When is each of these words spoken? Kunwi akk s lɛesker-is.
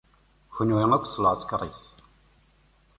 Kunwi 0.53 0.83
akk 0.95 1.05
s 1.07 1.15
lɛesker-is. 1.23 1.81